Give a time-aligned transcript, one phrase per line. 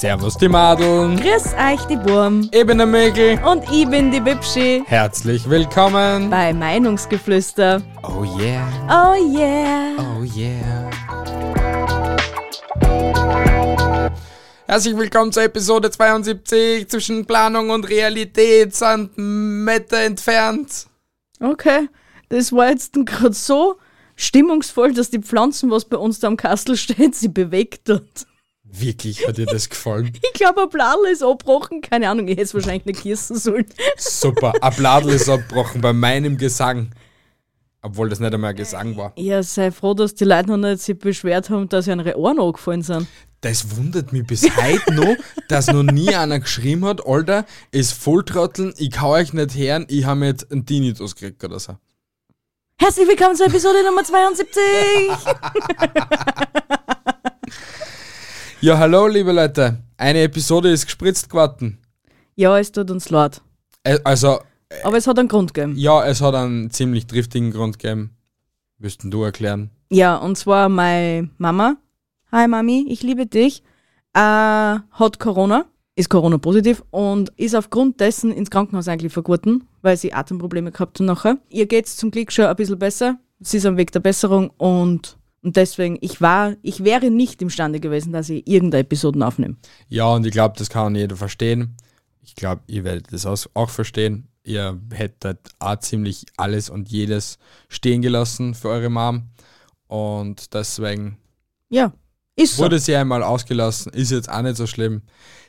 [0.00, 1.20] Servus die Madeln.
[1.20, 2.48] Grüß euch, die Wurm.
[2.50, 3.38] Ich bin der Mäkel.
[3.44, 4.82] Und ich bin die Bibschi.
[4.86, 6.30] Herzlich willkommen.
[6.30, 7.82] Bei Meinungsgeflüster.
[8.02, 8.66] Oh yeah.
[8.88, 9.98] Oh yeah.
[9.98, 10.88] Oh yeah.
[14.66, 16.88] Herzlich willkommen zur Episode 72.
[16.88, 20.86] Zwischen Planung und Realität sind Meter entfernt.
[21.40, 21.90] Okay,
[22.30, 23.76] das war jetzt gerade so
[24.16, 28.29] stimmungsvoll, dass die Pflanzen, was bei uns da am Kastel steht, sie bewegt hat.
[28.72, 30.12] Wirklich, hat dir das gefallen?
[30.22, 31.80] Ich glaube, ein Bladel ist abgebrochen.
[31.80, 33.66] Keine Ahnung, ich hätte es wahrscheinlich nicht gießen sollen.
[33.96, 36.90] Super, ein Bladel ist abgebrochen bei meinem Gesang.
[37.82, 39.12] Obwohl das nicht einmal ein Gesang war.
[39.16, 42.82] Ja, sei froh, dass die Leute noch nicht sich beschwert haben, dass ihre Ohren angefallen
[42.82, 43.06] sind.
[43.40, 45.16] Das wundert mich bis heute noch,
[45.48, 50.04] dass noch nie einer geschrieben hat, Alter, ist Volltrotteln, ich kann euch nicht hören, ich
[50.04, 51.76] habe jetzt einen Tinnitus gekriegt oder so.
[52.76, 54.62] Herzlich willkommen zur Episode Nummer 72.
[58.60, 59.78] Ja, hallo, liebe Leute.
[59.96, 61.78] Eine Episode ist gespritzt geworden.
[62.36, 63.40] ja, es tut uns leid.
[63.84, 64.40] Äh, Also,
[64.84, 65.76] Aber es hat einen Grund gegeben.
[65.76, 68.16] ja, es hat einen ziemlich driftigen Grund gegeben.
[68.78, 69.70] Müssten du erklären.
[69.90, 71.76] Ja, und zwar meine Mama.
[72.32, 73.62] Hi Mami, ich liebe dich.
[74.14, 75.64] Äh, hat Corona,
[75.96, 80.98] ist Corona positiv und ist aufgrund dessen ins Krankenhaus eigentlich vergurten, weil sie Atemprobleme gehabt
[81.00, 81.38] hat nachher.
[81.48, 83.18] Ihr geht's zum Glück schon ein bisschen besser.
[83.40, 87.80] Sie ist am Weg der Besserung und, und deswegen, ich war, ich wäre nicht imstande
[87.80, 89.56] gewesen, dass ich irgendeine Episoden aufnehme.
[89.88, 91.76] Ja, und ich glaube, das kann jeder verstehen.
[92.22, 94.28] Ich glaube, ihr werdet das auch verstehen.
[94.44, 97.38] Ihr hättet auch ziemlich alles und jedes
[97.68, 99.28] stehen gelassen für eure Mom.
[99.86, 101.18] Und deswegen
[101.68, 101.92] Ja,
[102.36, 102.64] ist so.
[102.64, 103.92] wurde sie einmal ausgelassen.
[103.92, 105.02] Ist jetzt auch nicht so schlimm.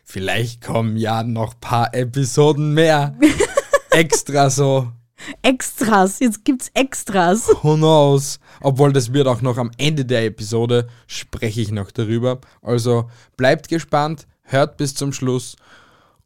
[0.04, 3.16] Vielleicht kommen ja noch paar Episoden mehr.
[3.92, 4.92] Extra so.
[5.42, 7.50] Extras, jetzt gibt's Extras.
[7.62, 8.40] Who knows?
[8.62, 12.40] Obwohl das wird auch noch am Ende der Episode, spreche ich noch darüber.
[12.62, 15.56] Also bleibt gespannt, hört bis zum Schluss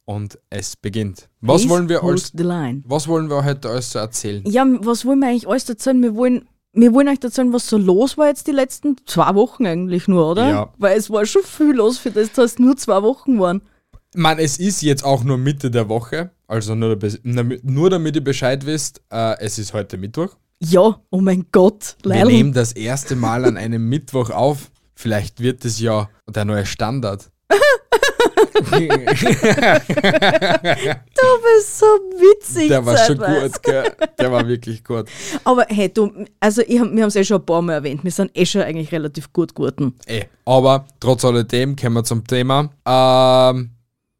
[0.06, 1.30] und es beginnt.
[1.42, 2.32] Was Please wollen wir als,
[2.86, 4.44] was wollen wir heute alles so erzählen?
[4.46, 6.02] Ja, was wollen wir eigentlich alles erzählen?
[6.02, 9.66] Wir wollen, wir wollen euch erzählen, was so los war jetzt die letzten zwei Wochen
[9.66, 10.50] eigentlich nur, oder?
[10.50, 10.74] Ja.
[10.78, 13.62] Weil es war schon viel los für das, dass es nur zwei Wochen waren.
[14.16, 18.24] Man, es ist jetzt auch nur Mitte der Woche, also nur, damit- nur damit ihr
[18.24, 20.30] Bescheid wisst, äh, es ist heute Mittwoch.
[20.60, 22.26] Ja, oh mein Gott, Wir Leil.
[22.28, 24.72] nehmen das erste Mal an einem Mittwoch auf.
[24.96, 27.30] Vielleicht wird es ja der neue Standard.
[31.16, 32.68] Du bist so witzig.
[32.70, 33.92] Der war schon gut, gell?
[34.20, 35.06] Der war wirklich gut.
[35.44, 38.12] Aber hey, du, also ich wir haben es eh schon ein paar Mal erwähnt, wir
[38.12, 39.96] sind eh schon eigentlich relativ gut geworden.
[40.08, 40.26] Eh.
[40.46, 42.70] Aber trotz alledem kommen wir zum Thema.
[42.86, 43.72] Ähm,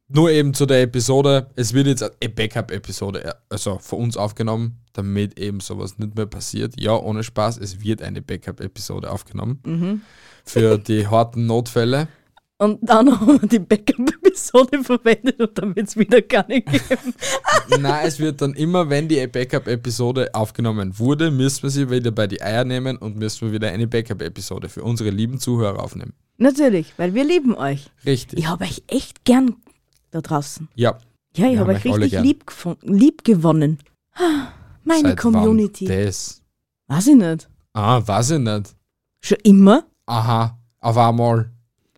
[0.08, 1.50] nur eben zu der Episode.
[1.56, 6.26] Es wird jetzt eine Backup-Episode, äh, also von uns aufgenommen, damit eben sowas nicht mehr
[6.26, 6.80] passiert.
[6.80, 10.02] Ja, ohne Spaß, es wird eine Backup-Episode aufgenommen.
[10.44, 12.08] Für die harten Notfälle.
[12.58, 17.14] Und dann haben wir die Backup-Episode verwendet und dann wird es wieder gar nicht geben.
[17.80, 22.26] Nein, es wird dann immer, wenn die Backup-Episode aufgenommen wurde, müssen wir sie wieder bei
[22.26, 26.14] die Eier nehmen und müssen wir wieder eine Backup-Episode für unsere lieben Zuhörer aufnehmen.
[26.38, 27.90] Natürlich, weil wir lieben euch.
[28.06, 28.38] Richtig.
[28.38, 29.56] Ich habe euch echt gern
[30.10, 30.68] da draußen.
[30.74, 30.98] Ja.
[31.36, 32.44] Ja, ich habe euch richtig lieb,
[32.82, 33.78] lieb gewonnen.
[34.14, 34.48] Ah,
[34.84, 35.88] Meine Seit Community.
[35.88, 36.42] Wann das?
[36.88, 37.48] Weiß ich nicht.
[37.74, 38.74] Ah, weiß ich nicht.
[39.22, 39.84] Schon immer?
[40.06, 41.50] Aha, auf einmal.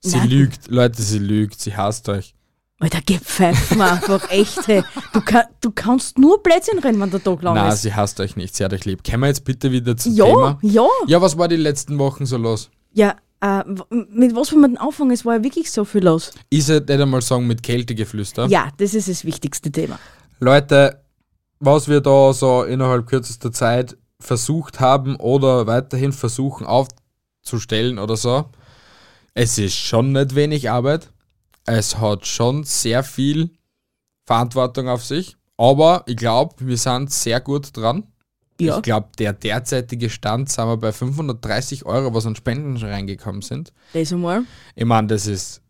[0.02, 0.28] Sie Nein.
[0.28, 2.34] lügt, Leute, sie lügt, sie hasst euch.
[2.80, 4.82] Alter, geh pfeifen einfach echt, hey.
[5.12, 7.82] Du, kann, du kannst nur Plätzchen rennen, wenn der Tag lang Na, ist.
[7.82, 9.02] sie hasst euch nicht, sie hat euch lieb.
[9.04, 10.58] Kommen wir jetzt bitte wieder zum Ja, Thema?
[10.62, 10.86] ja.
[11.08, 12.70] Ja, was war die letzten Wochen so los?
[12.92, 15.10] Ja, äh, mit was wollen wir denn anfangen?
[15.10, 16.32] Es war ja wirklich so viel los.
[16.50, 18.46] Ich sollte nicht einmal sagen mit Kältegeflüster.
[18.46, 19.98] Ja, das ist das wichtigste Thema.
[20.40, 21.02] Leute,
[21.60, 28.46] was wir da so innerhalb kürzester Zeit versucht haben oder weiterhin versuchen aufzustellen oder so,
[29.34, 31.10] es ist schon nicht wenig Arbeit.
[31.64, 33.50] Es hat schon sehr viel
[34.24, 35.36] Verantwortung auf sich.
[35.56, 38.04] Aber ich glaube, wir sind sehr gut dran.
[38.60, 38.76] Ja.
[38.76, 43.42] Ich glaube, der derzeitige Stand sind wir bei 530 Euro, was an Spenden schon reingekommen
[43.42, 43.72] sind.
[43.92, 44.42] Das einmal.
[44.74, 45.62] Ich meine, das ist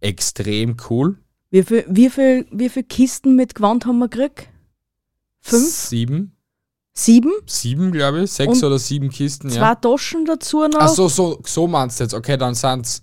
[0.00, 1.18] extrem cool.
[1.50, 4.48] Wie viel, wie, viel, wie viel Kisten mit Gewand haben wir gekriegt?
[5.40, 5.64] Fünf?
[5.68, 6.32] Sieben.
[6.92, 7.30] Sieben?
[7.46, 8.32] Sieben, glaube ich.
[8.32, 9.74] Sechs Und oder sieben Kisten, Zwei ja.
[9.74, 10.78] Taschen dazu noch?
[10.80, 12.14] Ach so, so, so meinst du jetzt.
[12.14, 13.02] Okay, dann sind es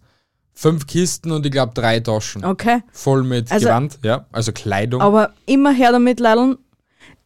[0.52, 2.44] fünf Kisten und ich glaube drei Taschen.
[2.44, 2.82] Okay.
[2.92, 4.26] Voll mit Also- Gewand, ja.
[4.32, 5.00] Also Kleidung.
[5.02, 6.58] Aber immer her damit, Leideln.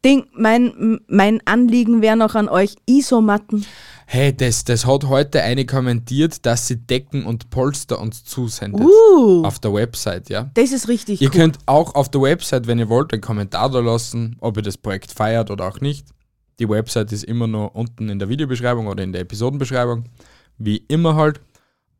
[0.06, 3.66] Ding, mein, mein Anliegen wäre noch an euch Isomatten.
[4.06, 8.86] Hey, das, das hat heute eine kommentiert, dass sie Decken und Polster uns zusendet.
[8.86, 10.50] Uh, Auf der Website, ja.
[10.54, 11.36] das ist richtig Ihr cool.
[11.36, 14.78] könnt auch auf der Website, wenn ihr wollt, einen Kommentar da lassen, ob ihr das
[14.78, 16.08] Projekt feiert oder auch nicht.
[16.60, 20.06] Die Website ist immer nur unten in der Videobeschreibung oder in der Episodenbeschreibung.
[20.58, 21.42] Wie immer halt.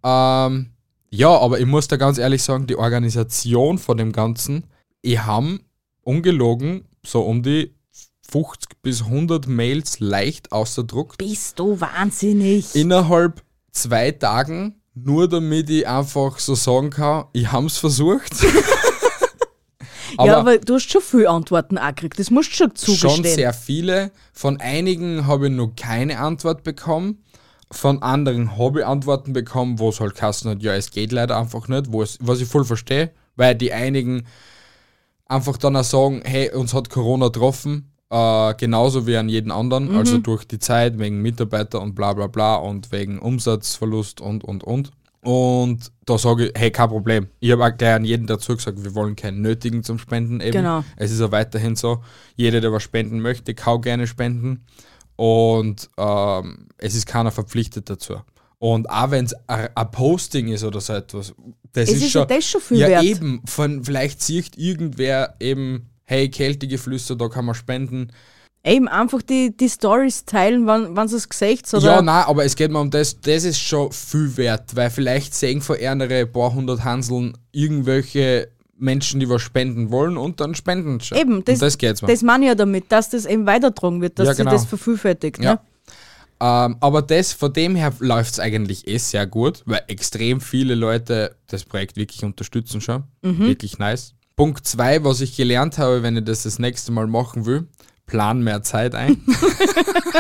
[0.04, 0.68] Ähm,
[1.10, 4.64] Ja, aber ich muss da ganz ehrlich sagen, die Organisation von dem Ganzen,
[5.02, 5.60] ich habe
[6.04, 7.74] ungelogen so um die
[8.30, 11.18] 50 bis 100 Mails leicht ausgedruckt.
[11.18, 12.76] Bist du wahnsinnig?
[12.76, 13.42] Innerhalb
[13.72, 18.34] zwei Tagen, nur damit ich einfach so sagen kann, ich habe es versucht.
[20.20, 22.20] ja, aber du hast schon viele Antworten auch gekriegt.
[22.20, 23.16] Das musst du schon zugestehen.
[23.16, 24.12] Schon sehr viele.
[24.34, 27.24] Von einigen habe ich noch keine Antwort bekommen.
[27.72, 31.38] Von anderen habe ich Antworten bekommen, wo es halt kassen hat, ja, es geht leider
[31.38, 34.26] einfach nicht, wo es, was ich voll verstehe, weil die einigen
[35.26, 39.90] einfach dann auch sagen, hey, uns hat Corona getroffen, äh, genauso wie an jeden anderen,
[39.92, 39.98] Mhm.
[39.98, 44.64] also durch die Zeit, wegen Mitarbeiter und bla bla bla und wegen Umsatzverlust und und
[44.64, 44.92] und.
[45.22, 47.28] Und da sage ich, hey, kein Problem.
[47.42, 50.52] Ich habe auch gleich an jeden dazu gesagt, wir wollen keinen nötigen zum Spenden eben.
[50.54, 50.84] Genau.
[50.96, 52.02] Es ist auch weiterhin so,
[52.36, 54.64] jeder, der was spenden möchte, kann gerne spenden.
[55.18, 58.22] Und ähm, es ist keiner verpflichtet dazu.
[58.60, 61.34] Und auch wenn es ein Posting ist oder so etwas,
[61.74, 62.22] das Es ist, ist schon.
[62.22, 63.04] ja das schon viel ja, wert.
[63.04, 63.42] eben.
[63.46, 68.12] Von, vielleicht sieht irgendwer eben, hey, Kältegeflüster, da kann man spenden.
[68.64, 72.44] Eben einfach die, die Stories teilen, wann, wann sie es gesagt oder Ja, nein, aber
[72.44, 76.26] es geht mir um das, das ist schon viel wert, weil vielleicht sehen von ärmere
[76.26, 81.18] paar hundert Hanseln irgendwelche Menschen, die was spenden wollen und dann spenden schon.
[81.18, 82.08] Eben, das, um das geht's mir.
[82.10, 84.52] das meine ich ja damit, dass das eben weitertragen wird, dass Ja, sich genau.
[84.52, 85.42] das vervielfältigt.
[85.42, 85.54] Ja.
[85.54, 85.60] Ne?
[86.40, 90.76] Ähm, aber das, von dem her läuft es eigentlich eh sehr gut, weil extrem viele
[90.76, 93.04] Leute das Projekt wirklich unterstützen schon.
[93.22, 94.14] Wirklich nice.
[94.38, 97.68] Punkt zwei, was ich gelernt habe, wenn ich das das nächste Mal machen will,
[98.06, 99.22] plan mehr Zeit ein.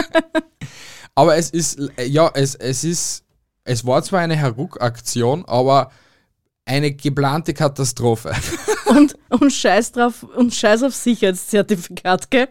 [1.15, 3.23] aber es ist, ja, es, es ist,
[3.63, 5.91] es war zwar eine Heruck-Aktion, aber
[6.65, 8.33] eine geplante Katastrophe.
[8.87, 12.47] Und, und scheiß drauf, und scheiß auf Sicherheitszertifikat, gell?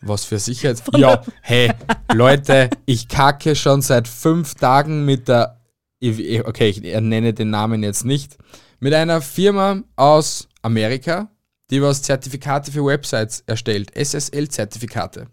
[0.00, 0.82] Was für Sicherheits...
[0.96, 1.72] Ja, hey,
[2.12, 5.60] Leute, ich kacke schon seit fünf Tagen mit der...
[6.02, 8.36] Okay, ich nenne den Namen jetzt nicht.
[8.82, 11.30] Mit einer Firma aus Amerika,
[11.70, 13.94] die was Zertifikate für Websites erstellt.
[13.94, 15.26] SSL-Zertifikate.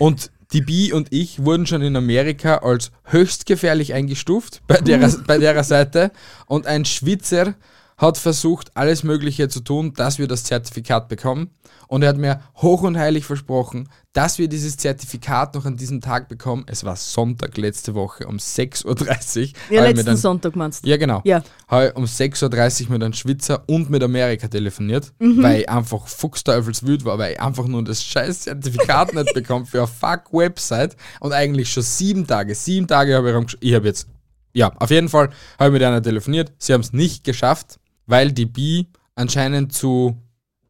[0.00, 4.98] Und die Bi und ich wurden schon in Amerika als höchst gefährlich eingestuft bei der,
[5.26, 6.10] bei der Seite.
[6.46, 7.54] Und ein Schwitzer
[8.02, 11.50] hat versucht, alles Mögliche zu tun, dass wir das Zertifikat bekommen.
[11.88, 16.00] Und er hat mir hoch und heilig versprochen, dass wir dieses Zertifikat noch an diesem
[16.00, 16.64] Tag bekommen.
[16.66, 19.76] Es war Sonntag letzte Woche um 6.30 Uhr.
[19.76, 20.88] Ja, letzten dann- Sonntag meinst du?
[20.88, 21.20] ja, genau.
[21.24, 21.42] Ja.
[21.68, 25.42] Habe um 6.30 Uhr mit einem Schwitzer und mit Amerika telefoniert, Mhm.
[25.42, 29.78] weil ich einfach fuchsteufelswüt war, weil ich einfach nur das scheiß Zertifikat nicht bekommen für
[29.78, 34.08] eine fuck Website und eigentlich schon sieben Tage, sieben Tage habe ich Ich habe jetzt,
[34.54, 35.28] ja, auf jeden Fall
[35.58, 36.52] habe ich mit einer telefoniert.
[36.58, 40.16] Sie haben es nicht geschafft, weil die Bi anscheinend zu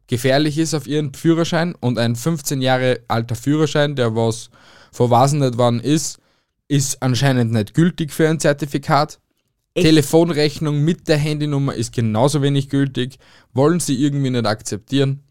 [0.07, 4.49] gefährlich ist auf ihren Führerschein und ein 15 Jahre alter Führerschein, der was
[4.91, 6.19] verwasen nicht wann ist,
[6.67, 9.19] ist anscheinend nicht gültig für ein Zertifikat.
[9.75, 9.85] Echt?
[9.87, 13.17] Telefonrechnung mit der Handynummer ist genauso wenig gültig.
[13.53, 15.23] Wollen sie irgendwie nicht akzeptieren?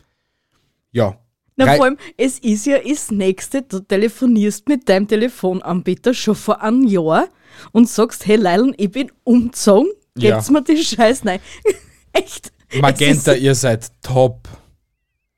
[0.91, 1.17] Ja.
[1.57, 6.35] Na, Drei- vor allem, es ist ja das Nächste, du telefonierst mit deinem Telefonanbieter schon
[6.35, 7.29] vor einem Jahr
[7.73, 10.31] und sagst, hey Leilen, ich bin umgezogen, Ja.
[10.37, 11.39] gebt's mir die Scheiß nein.
[12.25, 12.53] Echt?
[12.81, 14.49] Magenta, ihr seid top.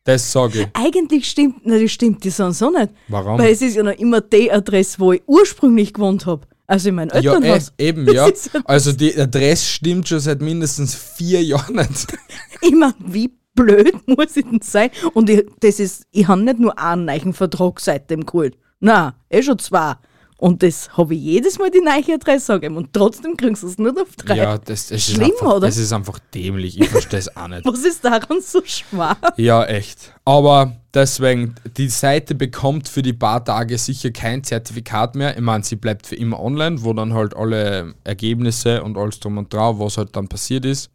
[0.05, 0.67] Das sage ich.
[0.75, 2.91] eigentlich stimmt, na, das stimmt die sonst so nicht.
[3.09, 3.39] Warum?
[3.39, 6.47] Weil es ist ja noch immer die Adresse, wo ich ursprünglich gewohnt habe.
[6.67, 7.73] Also in meinem Ja, eh, Elternhaus.
[7.79, 8.29] eben, ja.
[8.29, 8.33] ja-
[8.67, 12.07] Also die Adresse stimmt schon seit mindestens vier Jahren nicht.
[12.61, 14.91] Ich mein, wie blöd muss ich denn sein?
[15.13, 18.57] Und ich, das ist, ich habe nicht nur einen neuen Vertrag seitdem geholt.
[18.81, 19.95] Nein, eh schon zwei.
[20.37, 22.77] Und das habe ich jedes Mal die neue Adresse angegeben.
[22.77, 24.37] Und trotzdem kriegst du es nur auf drei.
[24.37, 25.67] Ja, das, das, ist Schlimm, einfach, oder?
[25.69, 26.81] das ist einfach dämlich.
[26.81, 27.65] Ich verstehe es auch nicht.
[27.65, 29.17] Was ist daran so schwer?
[29.37, 30.13] Ja, echt.
[30.25, 35.37] Aber deswegen, die Seite bekommt für die paar Tage sicher kein Zertifikat mehr.
[35.37, 39.39] Ich meine, sie bleibt für immer online, wo dann halt alle Ergebnisse und alles drum
[39.39, 40.91] und drauf, was halt dann passiert ist,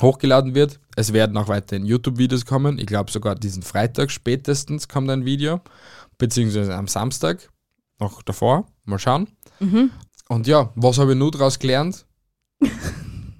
[0.00, 0.78] hochgeladen wird.
[0.94, 2.78] Es werden auch weiterhin YouTube-Videos kommen.
[2.78, 5.60] Ich glaube sogar diesen Freitag spätestens kommt ein Video,
[6.18, 7.48] beziehungsweise am Samstag,
[8.00, 8.66] noch davor.
[8.84, 9.28] Mal schauen.
[10.28, 12.06] Und ja, was habe ich nur daraus gelernt?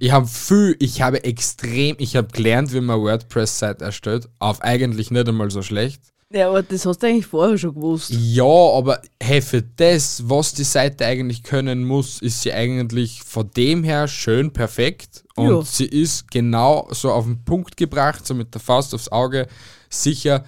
[0.01, 4.29] Ich habe viel, ich habe extrem, ich habe gelernt, wie man WordPress-Site erstellt.
[4.39, 6.01] Auf eigentlich nicht einmal so schlecht.
[6.33, 8.11] Ja, aber das hast du eigentlich vorher schon gewusst.
[8.11, 13.51] Ja, aber hey, für das, was die Seite eigentlich können muss, ist sie eigentlich von
[13.57, 15.25] dem her schön perfekt.
[15.35, 15.63] Und Ja.
[15.63, 19.49] sie ist genau so auf den Punkt gebracht, so mit der Faust aufs Auge.
[19.91, 20.45] Sicher,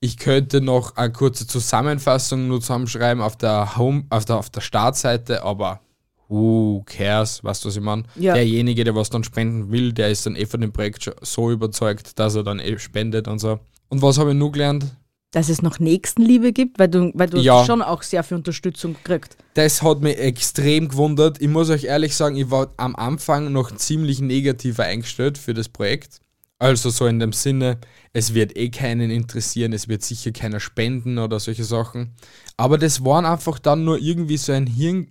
[0.00, 4.62] ich könnte noch eine kurze Zusammenfassung nur zusammenschreiben auf der Home, auf der, auf der
[4.62, 5.80] Startseite, aber
[6.28, 8.04] who cares, weißt du, was ich meine?
[8.16, 8.34] Ja.
[8.34, 12.18] Derjenige, der was dann spenden will, der ist dann eh von dem Projekt so überzeugt,
[12.18, 13.60] dass er dann eh spendet und so.
[13.88, 14.86] Und was habe ich nur gelernt?
[15.32, 17.64] dass es noch Nächstenliebe gibt, weil du, weil du Ja.
[17.64, 19.36] schon auch sehr viel Unterstützung gekriegt.
[19.54, 21.40] Das hat mich extrem gewundert.
[21.40, 25.68] Ich muss euch ehrlich sagen, ich war am Anfang noch ziemlich negativer eingestellt für das
[25.68, 26.20] Projekt.
[26.60, 27.78] Also so in dem Sinne,
[28.12, 32.12] es wird eh keinen interessieren, es wird sicher keiner spenden oder solche Sachen.
[32.58, 35.10] Aber das waren einfach dann nur irgendwie so ein Hirn,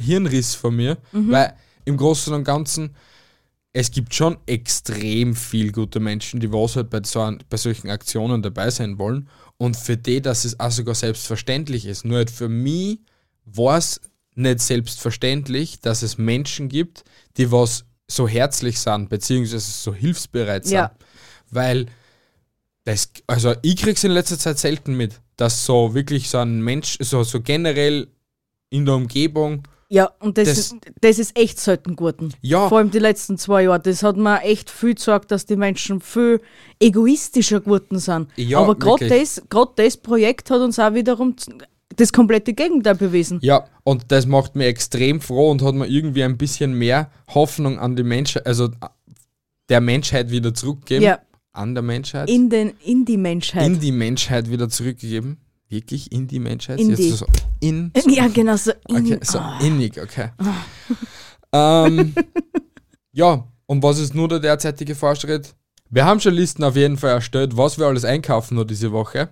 [0.00, 2.96] Hirnriss von mir, weil im Großen und Ganzen,
[3.72, 8.42] es gibt schon extrem viel gute Menschen, die was halt bei, so, bei solchen Aktionen
[8.42, 9.28] dabei sein wollen.
[9.56, 12.04] Und für die, dass es auch sogar selbstverständlich ist.
[12.04, 12.98] Nur halt für mich
[13.44, 14.00] war es
[14.34, 17.04] nicht selbstverständlich, dass es Menschen gibt,
[17.36, 20.74] die was so herzlich sind, beziehungsweise so hilfsbereit sind.
[20.74, 20.92] Ja.
[21.50, 21.86] Weil
[22.84, 26.96] das, also ich krieg's in letzter Zeit selten mit, dass so wirklich so ein Mensch,
[27.00, 28.08] so, so generell
[28.70, 32.34] in der Umgebung, Ja, und das, Das- ist, das ist echt selten geworden.
[32.42, 33.80] ja, Vor allem die letzten zwei Jahre.
[33.80, 36.40] Das hat mir echt viel gesagt, dass die Menschen viel
[36.80, 38.28] egoistischer geworden sind.
[38.36, 41.36] Ja, Aber gerade das, grad das Projekt hat uns auch wiederum
[41.96, 43.38] das komplette Gegenteil bewiesen.
[43.42, 47.78] Ja, und das macht mich extrem froh und hat mir irgendwie ein bisschen mehr Hoffnung
[47.78, 48.68] an die Menschheit, also
[49.68, 51.04] der Menschheit wieder zurückgegeben.
[51.04, 51.18] Ja.
[51.52, 52.28] An der Menschheit.
[52.30, 53.66] In, den, in die Menschheit.
[53.66, 55.38] in die Menschheit wieder zurückgegeben.
[55.68, 56.78] Wirklich in die Menschheit?
[56.78, 57.10] In Jetzt die.
[57.10, 57.26] So
[57.60, 57.92] in.
[58.06, 58.70] ja, genau so.
[58.88, 59.58] In, Okay, so Ah.
[59.60, 60.30] innig, okay.
[61.52, 62.14] ähm,
[63.12, 65.54] ja, und was ist nur der derzeitige Fortschritt?
[65.90, 69.30] Wir haben schon Listen auf jeden Fall erstellt, was wir alles einkaufen noch diese Woche.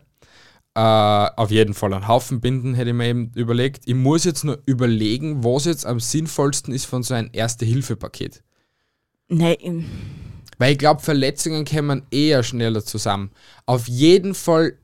[0.76, 3.84] Äh, auf jeden Fall einen Haufen Binden, hätte ich mir eben überlegt.
[3.86, 8.42] Ich muss jetzt nur überlegen, was jetzt am sinnvollsten ist von so einem Erste-Hilfe-Paket.
[9.28, 9.86] Nein,
[10.58, 13.30] Weil ich glaube, Verletzungen kämen eher schneller zusammen.
[13.64, 14.74] Auf jeden Fall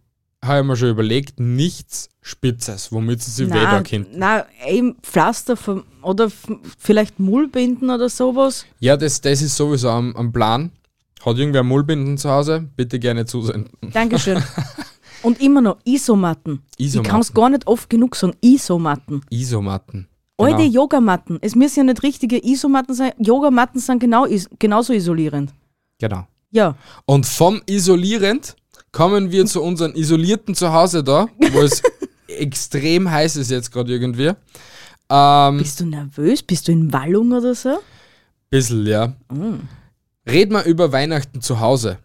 [0.43, 4.19] habe ich mir schon überlegt, nichts Spitzes, womit sie sich na, könnten.
[4.19, 6.33] na, eben Pflaster vom, oder
[6.79, 8.65] vielleicht Mullbinden oder sowas.
[8.81, 10.73] Ja, das, das ist sowieso am, am Plan.
[11.23, 12.67] Hat irgendwer Mullbinden zu Hause?
[12.77, 13.93] Bitte gerne zusenden.
[13.93, 14.43] Dankeschön.
[15.23, 16.63] Und immer noch Isomatten.
[16.77, 17.11] Ich Isomatten.
[17.11, 18.35] kann es gar nicht oft genug sagen.
[18.41, 19.23] Isomatten.
[19.31, 20.09] Isomatten.
[20.39, 20.73] Alte Genau.
[20.83, 21.39] Yogamatten.
[21.41, 23.13] Es müssen ja nicht richtige Isomatten sein.
[23.19, 25.53] Yogamatten sind genau, is genauso isolierend.
[25.99, 26.27] genau.
[26.51, 26.75] Ja.
[27.07, 28.57] Und vom isolierend
[28.91, 31.81] kommen wir zu unseren isolierten Zuhause da, wo es
[32.29, 34.33] extrem heiß ist jetzt gerade irgendwie.
[35.09, 36.43] Ähm, Bist du nervös?
[36.43, 37.79] Bist du in Wallung oder so?
[38.51, 39.15] bisschen, ja.
[39.33, 39.61] Mm.
[40.29, 41.99] Red mal über Weihnachten zu Hause.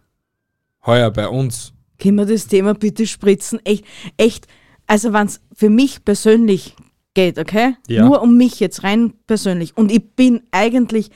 [0.86, 1.72] Heuer bei uns.
[2.00, 3.60] Können wir das Thema bitte spritzen?
[3.64, 3.84] Echt,
[4.16, 4.46] echt.
[4.86, 6.74] Also wenn es für mich persönlich
[7.14, 7.76] geht, okay?
[7.88, 8.04] Ja.
[8.04, 9.76] Nur um mich jetzt rein persönlich.
[9.76, 11.10] Und ich bin eigentlich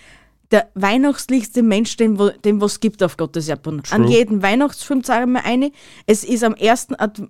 [0.51, 3.83] der weihnachtlichste Mensch, den, wo, den was gibt auf Gottes Erdboden.
[3.91, 4.13] An True.
[4.13, 5.73] jeden Weihnachtsfilm sage ich mir eine.
[6.07, 7.23] Es ist am ersten, Ad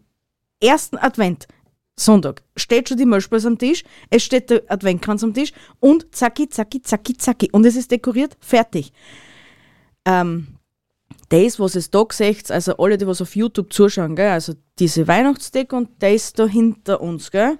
[0.60, 1.46] ersten Advent.
[1.94, 6.48] Sonntag steht schon die Milchspeise am Tisch, es steht der Adventkranz am Tisch und zacki,
[6.48, 7.50] zacki, zacki, zacki.
[7.52, 8.92] Und es ist dekoriert, fertig.
[10.04, 10.46] Ähm,
[11.28, 15.06] das, was es da seht, also alle, die was auf YouTube zuschauen, gell, also diese
[15.08, 17.58] Weihnachtsdeko und das da hinter uns, gell?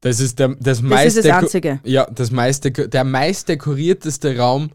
[0.00, 1.80] Das ist der, das Das meist ist das Einzige.
[1.84, 4.70] Ja, das meiste, der meist dekorierteste Raum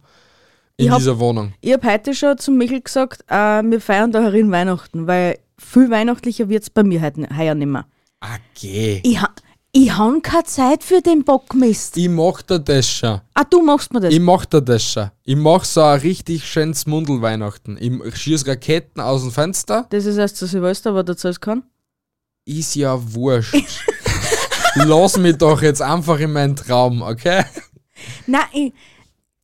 [0.78, 1.54] in Ich hab- dieser Wohnung.
[1.62, 5.90] Ich habe heute schon zum Michel gesagt, äh, wir feiern da herin Weihnachten, weil viel
[5.92, 7.86] weihnachtlicher wird es bei mir heute heuer nicht mehr.
[8.56, 9.02] Okay.
[9.04, 9.30] Ich, ha
[9.72, 11.96] ich habe keine Zeit für den Bockmist.
[11.98, 13.22] Ich mach da das schon.
[13.34, 14.14] Ah, du machst mir das.
[14.14, 15.12] Ich mach da das schon.
[15.24, 17.78] Ich mach so ein richtig schönes Mundel-Weihnachten.
[17.80, 19.86] Ich schieß Raketen aus dem Fenster.
[19.90, 21.64] das ist erst zu Silvester, aber dazu es kann.
[22.46, 23.56] Ist ja wurscht.
[24.76, 27.44] Lass mich doch jetzt einfach in meinen Traum, okay?
[28.28, 28.74] Nein, ich,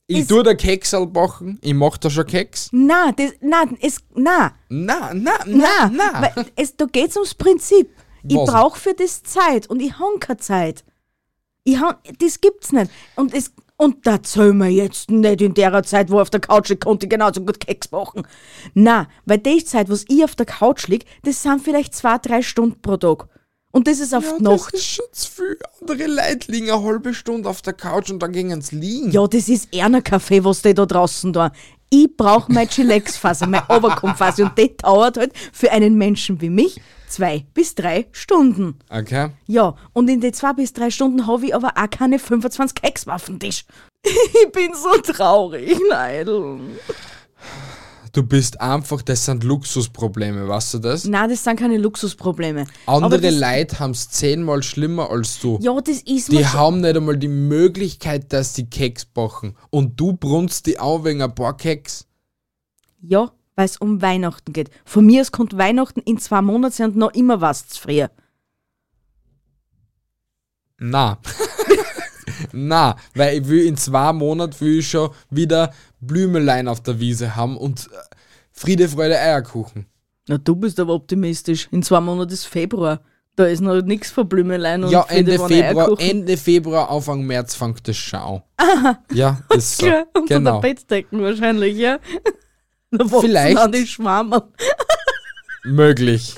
[0.08, 1.60] Ich Ist- tu da Keksal backen.
[1.62, 2.70] Ich mach da schon Keks.
[2.72, 6.46] na, das, na, es, na, Na, na, na, na, na.
[6.56, 7.90] Es, da geht es ums Prinzip.
[8.28, 10.84] Ich brauche für das Zeit und ich habe keine Zeit.
[11.64, 12.92] Ich hab, das gibt's nicht.
[13.16, 16.40] Und, es, und da zählen wir jetzt nicht in der Zeit, wo ich auf der
[16.40, 18.28] Couch lieg, konnte ich genauso gut Keks machen.
[18.74, 22.42] Na, weil die Zeit, was ich auf der Couch lieg, das sind vielleicht zwei, drei
[22.42, 23.28] Stunden pro Tag.
[23.72, 24.74] Und das ist auf Ja, die das Nacht.
[24.74, 25.60] ist schon zu viel.
[25.82, 29.12] Andere Leute liegen eine halbe Stunde auf der Couch und dann gingen sie liegen.
[29.12, 31.52] Ja, das ist eher ein Kaffee, was die da draußen da.
[31.98, 36.82] Ich brauche meine Chillax-Phase, meine Overcome-Phase und die dauert halt für einen Menschen wie mich
[37.08, 38.78] zwei bis drei Stunden.
[38.90, 39.30] Okay.
[39.48, 43.08] Ja, und in den zwei bis drei Stunden habe ich aber auch keine 25 Keks
[43.08, 43.64] auf dem Tisch.
[44.04, 46.60] ich bin so traurig, Neidl.
[48.16, 51.04] Du bist einfach, das sind Luxusprobleme, weißt du das?
[51.04, 52.66] Nein, das sind keine Luxusprobleme.
[52.86, 55.60] Andere Leute haben es zehnmal schlimmer als du.
[55.62, 59.58] Ja, das ist Die haben nicht einmal die Möglichkeit, dass sie Keks backen.
[59.70, 62.08] Und du brunst die auch wegen ein paar Keks.
[63.02, 64.70] Ja, weil es um Weihnachten geht.
[64.86, 68.12] Von mir aus kommt Weihnachten in zwei Monaten und noch immer was zu früher.
[70.78, 71.20] Na.
[72.56, 77.36] Na, weil ich will in zwei Monaten will ich schon wieder Blümelein auf der Wiese
[77.36, 78.16] haben und äh,
[78.52, 79.88] Friede, Freude, Eierkuchen.
[80.28, 81.68] Na, du bist aber optimistisch.
[81.72, 83.02] In zwei Monaten ist Februar.
[83.36, 86.10] Da ist noch nichts von Blümelein und ja, Ende Friedewanne Februar, Eierkuchen.
[86.10, 88.42] Ende Februar, Anfang März fängt das schon an.
[89.12, 89.88] Ja, ist so.
[89.88, 90.62] Ja, unter genau.
[90.62, 92.00] der Bettdecken wahrscheinlich, ja.
[92.92, 93.58] Da wachsen Vielleicht.
[93.58, 94.44] Dann die Schwammerl.
[95.66, 96.36] Möglich.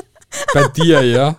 [0.54, 1.36] Bei dir, ja.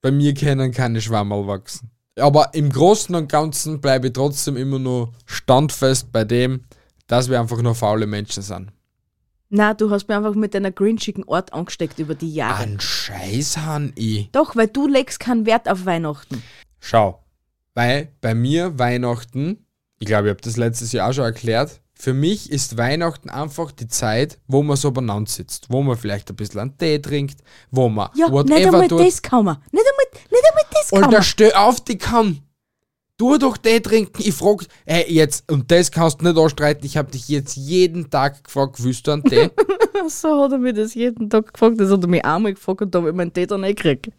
[0.00, 1.90] Bei mir können keine Schwammerl wachsen.
[2.18, 6.64] Aber im Großen und Ganzen bleibe ich trotzdem immer nur standfest bei dem,
[7.06, 8.70] dass wir einfach nur faule Menschen sind.
[9.50, 12.62] Na, du hast mir einfach mit deiner grinchigen Art angesteckt über die Jahre.
[12.62, 14.30] Ein Scheiß han ich.
[14.32, 16.42] Doch, weil du legst keinen Wert auf Weihnachten.
[16.80, 17.22] Schau,
[17.74, 19.64] weil bei mir Weihnachten,
[19.98, 23.70] ich glaube, ich habe das letztes Jahr auch schon erklärt, für mich ist Weihnachten einfach
[23.70, 27.40] die Zeit, wo man so beieinander sitzt, wo man vielleicht ein bisschen einen Tee trinkt,
[27.70, 29.00] wo man Ja, nicht whatever einmal tut.
[29.00, 29.58] das kann man.
[29.70, 29.84] Nicht
[30.30, 31.22] nicht einmal das kann Alter, man.
[31.22, 32.40] steh auf, die kann.
[33.16, 34.22] Du doch Tee trinken.
[34.22, 36.84] Ich frag, ey, jetzt, und das kannst du nicht anstreiten.
[36.84, 39.50] Ich habe dich jetzt jeden Tag gefragt, willst du einen Tee?
[40.06, 41.80] So hat er mir das jeden Tag gefragt.
[41.80, 44.10] Das hat er mich einmal gefragt und da habe ich meinen Tee dann eh gekriegt.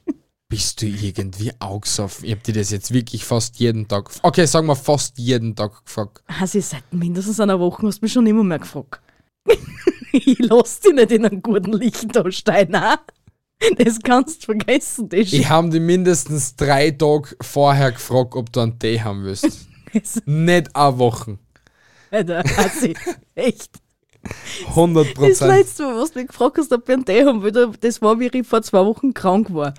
[0.50, 2.25] Bist du irgendwie augesoffen?
[2.25, 4.25] Ich hab dir das jetzt wirklich fast jeden Tag gefragt.
[4.25, 6.24] Okay, sagen wir fast jeden Tag gefragt.
[6.40, 9.00] Also seit mindestens einer Woche hast du mich schon immer mehr gefragt.
[10.12, 12.98] ich lass dich nicht in einen guten Licht da stehen, nein.
[13.77, 18.59] Das kannst du vergessen, das Ich habe dich mindestens drei Tage vorher gefragt, ob du
[18.59, 19.67] einen Tee haben willst.
[20.25, 21.38] nicht eine Woche.
[22.12, 22.93] Alter, also,
[23.35, 23.71] echt.
[24.74, 27.51] 100% Das letzte Mal, was du mich gefragt hast, ob ich einen Tee haben will,
[27.79, 29.74] das war, wie ich vor zwei Wochen krank war.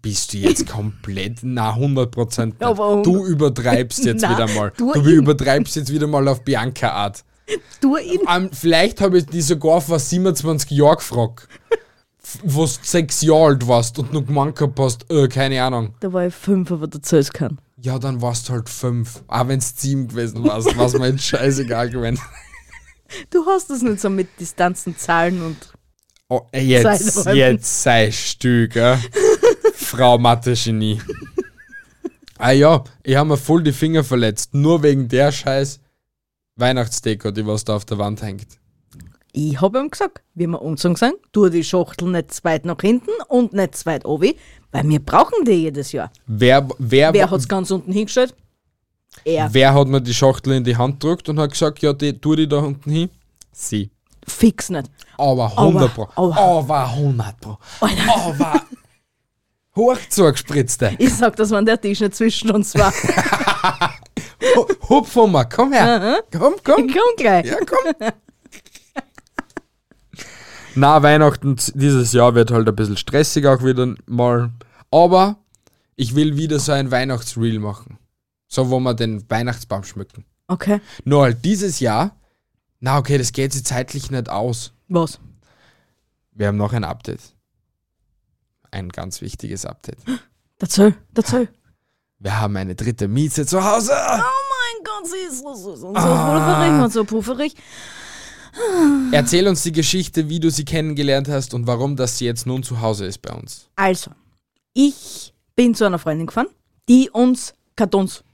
[0.00, 1.40] Bist du jetzt komplett?
[1.42, 2.54] Na, 100 Prozent.
[2.60, 4.72] Ja, aber 100 Du übertreibst jetzt Na, wieder mal.
[4.76, 7.24] du Du, übertreibst jetzt wieder mal auf Bianca-Art.
[7.80, 8.20] Du ihn.
[8.32, 11.48] Ähm, vielleicht habe ich die sogar vor 27 Jahren gefragt.
[12.42, 15.94] Wo du sechs Jahre alt warst und noch gemeint gehabt hast, äh, keine Ahnung.
[16.00, 17.60] Da war ich fünf, aber der zählst kann.
[17.76, 19.22] Ja, dann warst du halt fünf.
[19.26, 22.20] Auch wenn es sieben gewesen warst, war es mir jetzt scheißegal gewesen.
[23.30, 25.56] Du hast das nicht so mit Distanzen, Zahlen und.
[26.28, 26.84] Oh, jetzt,
[27.14, 27.36] Zeiträumen.
[27.36, 28.98] jetzt sei still, gell?
[29.74, 31.00] Frau Mathe-Genie.
[32.38, 34.54] ah ja, ich habe mir voll die Finger verletzt.
[34.54, 35.80] Nur wegen der scheiß
[36.54, 38.59] Weihnachtsdeko, die was da auf der Wand hängt.
[39.32, 42.80] Ich habe ihm gesagt, wie wir umgezogen sind, tu die Schachtel nicht zu weit nach
[42.80, 44.32] hinten und nicht zu weit oben,
[44.72, 46.10] weil wir brauchen die jedes Jahr.
[46.26, 48.34] Wer, wer, Wer hat es ganz unten hingestellt?
[49.24, 49.48] Er.
[49.52, 52.34] wer hat mir die Schachtel in die Hand gedrückt und hat gesagt, ja, die, tu
[52.36, 53.10] die da unten hin?
[53.52, 53.90] Sie.
[54.26, 54.88] Fix nicht.
[55.18, 56.08] Aber 100 Pro.
[56.14, 57.58] aber- Aber 100 Pro.
[57.80, 58.62] Aber
[59.76, 60.94] hoch zugespritzte.
[60.98, 62.92] Ich sag, das war der Tisch nicht zwischen uns war.
[64.56, 66.22] Hu- Hupf mir, komm her.
[66.32, 66.86] Komm, komm.
[66.86, 67.46] Komm gleich.
[67.46, 68.10] Ja, komm.
[70.74, 74.50] Na, Weihnachten dieses Jahr wird halt ein bisschen stressig auch wieder mal.
[74.90, 75.36] Aber
[75.96, 77.98] ich will wieder so ein Weihnachtsreel machen.
[78.48, 80.24] So, wo wir den Weihnachtsbaum schmücken.
[80.48, 80.80] Okay.
[81.04, 82.16] Nur halt dieses Jahr,
[82.80, 84.72] na okay, das geht sich zeitlich nicht aus.
[84.88, 85.20] Was?
[86.32, 87.20] Wir haben noch ein Update.
[88.70, 89.98] Ein ganz wichtiges Update.
[90.58, 91.48] Dazu, dazu.
[92.18, 93.92] Wir haben eine dritte Mieze zu Hause.
[93.94, 97.54] Oh mein Gott, sie ist so süß und so pufferig und so pufferig.
[99.12, 102.62] Erzähl uns die Geschichte, wie du sie kennengelernt hast und warum das sie jetzt nun
[102.62, 103.68] zu Hause ist bei uns.
[103.76, 104.10] Also,
[104.74, 106.48] ich bin zu einer Freundin gefahren,
[106.88, 108.24] die uns Kartons,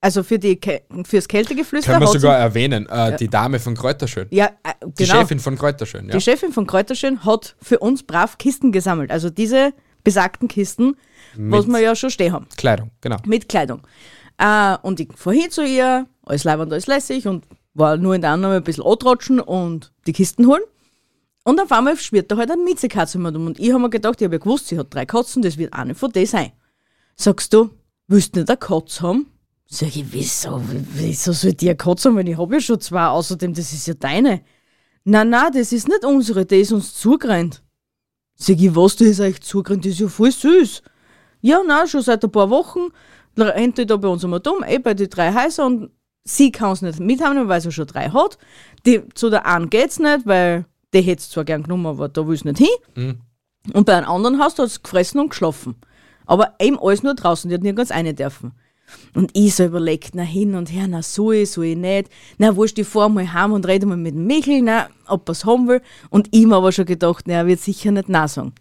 [0.00, 4.26] also für die, Kä- fürs Kältegeflüster Können wir sogar erwähnen, äh, die Dame von Kräuterschön.
[4.30, 6.12] ja, äh, Die genau, Chefin von Kräuterschön, ja.
[6.14, 9.10] die Chefin von Kräuterschön hat für uns brav Kisten gesammelt.
[9.10, 9.72] Also diese
[10.04, 10.96] besagten Kisten,
[11.36, 12.46] was Mit- wir ja schon stehen haben.
[12.56, 13.16] Kleidung, genau.
[13.26, 13.82] mit Kleidung.
[14.38, 17.44] Äh, und ich fahr hin zu ihr, alles leibend, alles lässig und
[17.76, 20.62] war nur in der Annahme ein bisschen antrotschen und die Kisten holen.
[21.44, 23.46] Und auf einmal schwirrt da halt eine Miezekatze mit um.
[23.46, 25.72] Und ich habe mir gedacht, ich habe ja gewusst, sie hat drei Katzen, das wird
[25.72, 26.52] eine von denen sein.
[27.14, 27.70] Sagst du,
[28.08, 29.26] willst du nicht eine Katze haben?
[29.68, 30.60] Sag ich, wieso,
[30.94, 33.86] wieso soll die eine Katze haben, wenn ich habe ja schon zwei, außerdem, das ist
[33.86, 34.42] ja deine.
[35.04, 37.62] Na, na, das ist nicht unsere, die ist uns zugerannt.
[38.34, 40.82] Sag ich, was, die ist euch zugerannt, die ist ja voll süß.
[41.42, 42.88] Ja, na, schon seit ein paar Wochen
[43.38, 45.90] rennt die da bei uns einmal dumm, eh bei den drei Häusern und
[46.26, 48.36] sie kann es nicht mithaben, weil sie schon drei hat.
[48.84, 52.26] Die, zu der einen geht's nicht, weil die hätte es zwar gern genommen, aber da
[52.26, 52.68] will sie nicht hin.
[53.72, 55.76] Und bei einem anderen Haus hat sie gefressen und geschlafen.
[56.26, 58.52] Aber eben alles nur draußen, die hat nirgends rein dürfen.
[59.14, 62.08] Und ich so überlegt, na hin und her, na soll ich, soll ich nicht.
[62.38, 65.44] Na wurscht, ich fahr mal heim und rede mal mit dem Michel, na, ob er's
[65.44, 65.82] haben will.
[66.10, 68.52] Und ich mir aber schon gedacht, na, er wird sicher nicht nein sagen.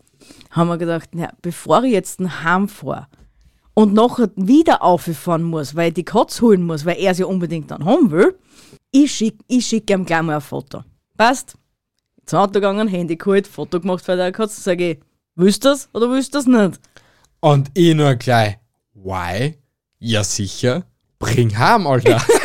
[0.50, 3.08] Haben wir gedacht, na, bevor ich jetzt Heim fahre
[3.76, 7.70] und nachher wieder auffahren muss, weil ich die Katze holen muss, weil er sie unbedingt
[7.70, 8.36] dann haben will,
[8.92, 10.84] ich schicke ich schick ihm gleich mal ein Foto.
[11.16, 11.56] Passt?
[12.26, 15.00] Zum Auto gegangen, Handy geholt, Foto gemacht von der Katze, sage ich,
[15.36, 16.80] willst du das oder willst du das nicht?
[17.42, 18.58] Und ich nur gleich,
[18.96, 19.60] why?
[20.00, 20.86] Ja sicher,
[21.20, 22.26] bring heim, Alter.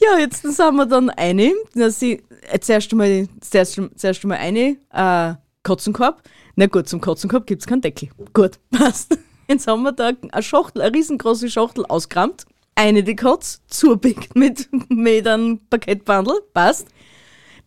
[0.00, 1.52] Ja, jetzt sind wir dann eine.
[1.74, 2.22] Na, sie,
[2.60, 6.22] zuerst einmal, zuerst, zuerst einmal eine, äh, Katzenkorb.
[6.54, 8.08] Na gut, zum Katzenkorb gibt es keinen Deckel.
[8.32, 9.18] Gut, passt.
[9.50, 12.44] Jetzt haben wir da eine Schachtel, eine riesengroße Schachtel ausgerammt.
[12.74, 16.86] Eine die Katz, zupickt mit, mit einem Paketbandel, passt.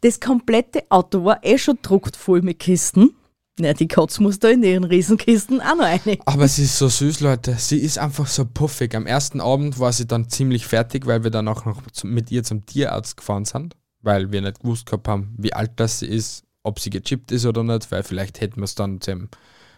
[0.02, 3.16] Das komplette Auto war eh schon druckt voll mit Kisten.
[3.60, 6.18] Na, die Katz muss da in ihren Riesenkisten auch noch eine.
[6.26, 7.56] Aber sie ist so süß, Leute.
[7.58, 8.96] Sie ist einfach so puffig.
[8.96, 12.44] Am ersten Abend war sie dann ziemlich fertig, weil wir dann auch noch mit ihr
[12.44, 16.44] zum Tierarzt gefahren sind, weil wir nicht gewusst gehabt haben, wie alt das sie ist,
[16.64, 19.30] ob sie gechippt ist oder nicht, weil vielleicht hätten wir es dann zum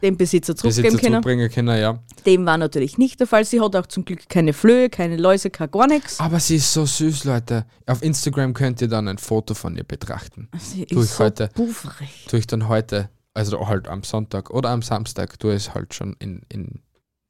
[0.04, 1.24] Dem Besitzer zurückgeben Besitzer können.
[1.24, 2.00] zurückbringen können, ja.
[2.26, 3.46] Dem war natürlich nicht der Fall.
[3.46, 6.20] Sie hat auch zum Glück keine Flöhe, keine Läuse, kein gar nichts.
[6.20, 7.66] Aber sie ist so süß, Leute.
[7.88, 10.50] Auf Instagram könnt ihr dann ein Foto von ihr betrachten.
[10.60, 11.48] Sie Tu ich ist so heute.
[11.56, 12.26] pufferig.
[12.30, 15.94] Tue ich dann heute, also halt am Sonntag oder am Samstag, tue ich es halt
[15.94, 16.82] schon in, in,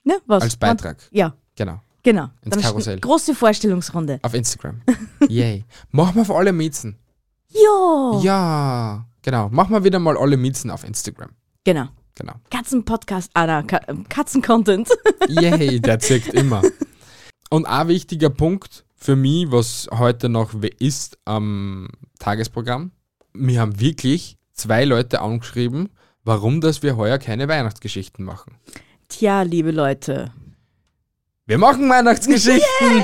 [0.03, 0.97] Ne, als Beitrag.
[1.11, 1.79] Ja, Genau.
[2.01, 2.29] genau.
[2.41, 2.93] Ins Dann Karussell.
[2.93, 4.19] eine große Vorstellungsrunde.
[4.23, 4.81] Auf Instagram.
[5.29, 5.63] Yay.
[5.91, 6.97] Machen wir auf alle Miezen.
[7.55, 8.19] Ja.
[8.23, 9.47] Ja, genau.
[9.49, 11.29] Machen wir wieder mal alle Miezen auf Instagram.
[11.63, 11.87] Genau.
[12.15, 12.33] Genau.
[12.51, 14.87] Katzenpodcast, ah, na, Ka ähm, Katzen-Content.
[15.27, 16.61] Yay, der zirkt immer.
[17.49, 22.91] Und ein wichtiger Punkt für mich, was heute noch ist am Tagesprogramm,
[23.33, 25.89] wir haben wirklich zwei Leute angeschrieben,
[26.23, 28.57] warum dass wir heuer keine Weihnachtsgeschichten machen.
[29.09, 30.31] Tja, liebe Leute.
[31.45, 33.03] Wir machen Weihnachtsgeschichten!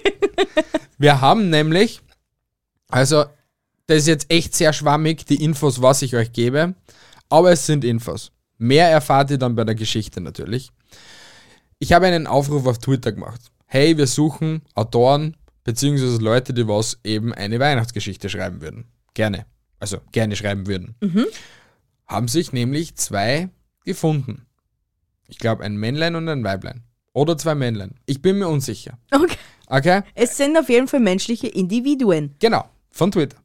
[0.98, 2.00] wir haben nämlich,
[2.88, 3.24] also
[3.86, 6.74] das ist jetzt echt sehr schwammig, die Infos, was ich euch gebe,
[7.28, 8.30] aber es sind Infos.
[8.64, 10.70] Mehr erfahrt ihr dann bei der Geschichte natürlich.
[11.78, 13.52] Ich habe einen Aufruf auf Twitter gemacht.
[13.66, 18.86] Hey, wir suchen Autoren beziehungsweise Leute, die was eben eine Weihnachtsgeschichte schreiben würden.
[19.12, 19.44] Gerne.
[19.80, 20.94] Also gerne schreiben würden.
[22.06, 23.50] Haben sich nämlich zwei
[23.84, 24.46] gefunden.
[25.28, 26.84] Ich glaube ein Männlein und ein Weiblein.
[27.12, 27.96] Oder zwei Männlein.
[28.06, 28.98] Ich bin mir unsicher.
[29.10, 29.36] Okay.
[29.66, 30.02] Okay?
[30.14, 32.34] Es sind auf jeden Fall menschliche Individuen.
[32.38, 33.43] Genau, von Twitter.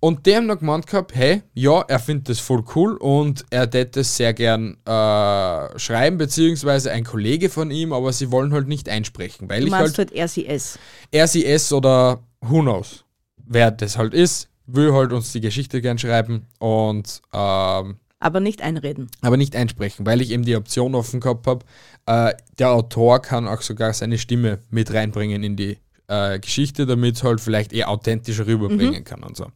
[0.00, 3.68] Und die haben noch gemeint gehabt, hey, ja, er findet das voll cool und er
[3.68, 8.68] täte es sehr gern äh, schreiben, beziehungsweise ein Kollege von ihm, aber sie wollen halt
[8.68, 10.78] nicht einsprechen, weil Du ich meinst halt halt RCS.
[11.12, 13.04] RCS oder who knows,
[13.44, 18.62] wer das halt ist, will halt uns die Geschichte gern schreiben und ähm, Aber nicht
[18.62, 19.10] einreden.
[19.22, 21.64] aber nicht einsprechen, weil ich eben die Option offen gehabt habe.
[22.06, 27.16] Äh, der Autor kann auch sogar seine Stimme mit reinbringen in die äh, Geschichte, damit
[27.16, 29.46] es halt vielleicht eher authentischer rüberbringen kann und so.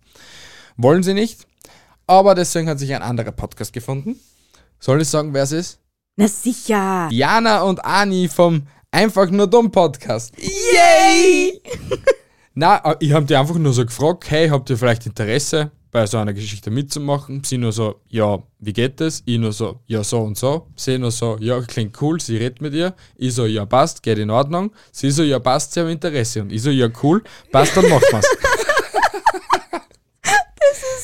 [0.77, 1.47] Wollen sie nicht,
[2.07, 4.17] aber deswegen hat sich ein anderer Podcast gefunden.
[4.79, 5.81] Soll ich sagen, wer es ist?
[6.17, 7.09] Na sicher.
[7.11, 10.35] Jana und Ani vom Einfach nur dumm Podcast.
[10.39, 11.63] Yay!
[12.53, 16.07] Na, äh, ich habe die einfach nur so gefragt, hey, habt ihr vielleicht Interesse, bei
[16.07, 17.45] so einer Geschichte mitzumachen?
[17.45, 19.23] Sie nur so, ja, wie geht das?
[19.27, 20.67] Ich nur so, ja, so und so.
[20.75, 22.95] Sie nur so, ja, klingt cool, sie redet mit ihr.
[23.17, 24.73] Ich so, ja, passt, geht in Ordnung.
[24.91, 26.43] Sie so, ja, passt, sie haben Interesse.
[26.43, 28.27] Und ich so, ja, cool, passt, dann machen wir's.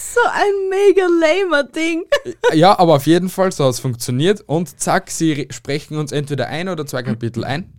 [0.01, 2.05] So ein mega lamer Ding.
[2.53, 4.41] ja, aber auf jeden Fall, so hat es funktioniert.
[4.47, 7.73] Und zack, sie re- sprechen uns entweder ein oder zwei Kapitel ein von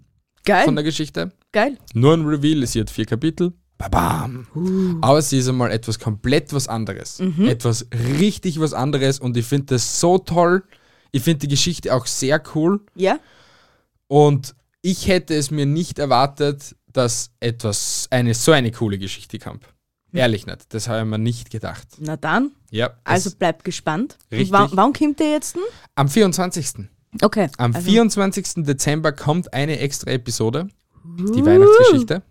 [0.46, 0.76] Geil.
[0.76, 1.32] der Geschichte.
[1.52, 1.78] Geil.
[1.94, 3.52] Nur ein Reveal, sie hat vier Kapitel.
[3.80, 5.00] Babam.
[5.02, 7.20] Aber sie ist einmal etwas komplett was anderes.
[7.40, 7.88] Etwas
[8.20, 10.64] richtig was anderes und ich finde das so toll.
[11.12, 13.18] Ich finde die Geschichte auch sehr cool Ja?
[14.08, 19.64] und ich hätte es mir nicht erwartet, dass etwas, eine so eine coole Geschichte kommt.
[20.12, 20.74] Ehrlich nicht.
[20.74, 21.88] Das habe ich mir nicht gedacht.
[22.00, 22.52] Na dann.
[22.72, 22.92] Ja.
[23.04, 24.18] Also es- bleib gespannt.
[24.32, 24.52] Richtig.
[24.54, 25.62] Und wann, kommt der jetzt denn?
[25.96, 26.88] am 24.
[27.22, 27.50] Okay.
[27.58, 28.66] Am also, 24.
[28.66, 30.68] Dezember kommt eine extra Episode,
[31.06, 32.24] die Weihnachtsgeschichte.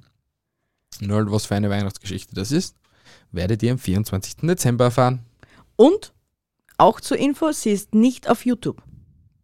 [1.00, 2.76] Nur was für eine Weihnachtsgeschichte das ist,
[3.32, 4.36] werdet ihr am 24.
[4.42, 5.20] Dezember erfahren.
[5.76, 6.12] Und
[6.76, 8.82] auch zur Info, sie ist nicht auf YouTube.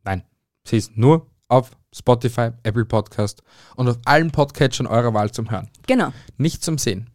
[0.05, 0.25] Nein,
[0.65, 3.43] sie ist nur auf Spotify, Apple Podcast
[3.77, 5.71] und auf allen Podcatchern eurer Wahl zum Hören.
[5.87, 6.13] Genau.
[6.37, 7.11] Nicht zum Sehen,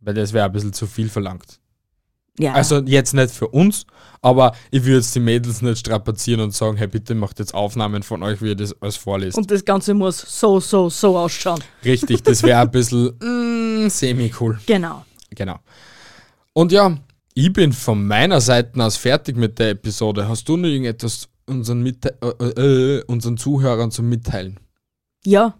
[0.00, 1.60] weil das wäre ein bisschen zu viel verlangt.
[2.38, 2.52] Ja.
[2.52, 3.86] Also jetzt nicht für uns,
[4.22, 8.02] aber ich würde jetzt die Mädels nicht strapazieren und sagen, hey, bitte macht jetzt Aufnahmen
[8.02, 9.38] von euch, wie ihr das alles vorlest.
[9.38, 11.62] und das Ganze muss so, so, so ausschauen.
[11.84, 14.58] Richtig, das wäre ein bisschen mm, semi-cool.
[14.66, 15.04] Genau.
[15.30, 15.58] Genau.
[16.52, 16.96] Und ja,
[17.34, 20.26] ich bin von meiner Seite aus fertig mit der Episode.
[20.28, 24.58] Hast du noch irgendetwas unseren, Mitte äh, äh, unseren Zuhörern zu mitteilen?
[25.24, 25.54] Ja.